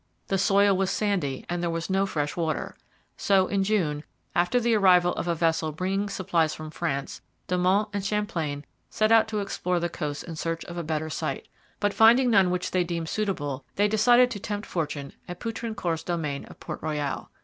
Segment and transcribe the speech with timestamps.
[0.29, 2.75] The soil was sandy and there was no fresh water.
[3.17, 7.91] So, in June, after the arrival of a vessel bringing supplies from France, De Monts
[7.93, 11.47] and Champlain set out to explore the coasts in search of a better site.
[11.79, 16.45] But, finding none which they deemed suitable, they decided to tempt fortune at Poutrincourt's domain
[16.45, 17.29] of Port Royal.